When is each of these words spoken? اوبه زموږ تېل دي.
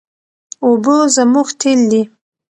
اوبه 0.65 0.95
زموږ 1.15 1.47
تېل 1.61 1.79
دي. 1.91 2.01